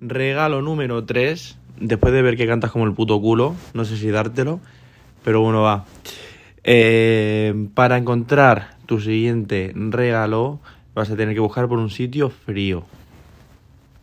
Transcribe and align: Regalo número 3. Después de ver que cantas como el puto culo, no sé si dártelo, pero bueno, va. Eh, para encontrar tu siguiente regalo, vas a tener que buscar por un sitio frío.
Regalo 0.00 0.62
número 0.62 1.04
3. 1.04 1.58
Después 1.80 2.12
de 2.12 2.22
ver 2.22 2.36
que 2.36 2.46
cantas 2.46 2.70
como 2.70 2.86
el 2.86 2.92
puto 2.92 3.20
culo, 3.20 3.54
no 3.74 3.84
sé 3.84 3.96
si 3.96 4.08
dártelo, 4.08 4.60
pero 5.24 5.40
bueno, 5.40 5.62
va. 5.62 5.86
Eh, 6.62 7.68
para 7.74 7.96
encontrar 7.96 8.76
tu 8.86 9.00
siguiente 9.00 9.72
regalo, 9.74 10.60
vas 10.94 11.10
a 11.10 11.16
tener 11.16 11.34
que 11.34 11.40
buscar 11.40 11.68
por 11.68 11.78
un 11.78 11.90
sitio 11.90 12.28
frío. 12.28 12.84